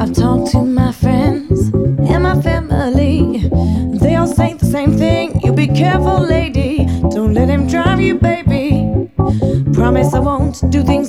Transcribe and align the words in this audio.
I've 0.00 0.14
talked 0.14 0.52
to 0.52 0.62
my 0.64 0.92
friends 0.92 1.68
and 1.74 2.22
my 2.22 2.40
family. 2.40 3.48
They 3.98 4.16
all 4.16 4.26
say 4.26 4.54
the 4.54 4.64
same 4.64 4.96
thing. 4.96 5.38
You 5.42 5.52
be 5.52 5.66
careful, 5.66 6.20
lady. 6.20 6.86
Don't 7.10 7.34
let 7.34 7.50
him 7.50 7.66
drive 7.66 8.00
you, 8.00 8.14
baby. 8.14 9.10
Promise 9.74 10.14
I 10.14 10.20
won't 10.20 10.62
do 10.70 10.82
things. 10.82 10.99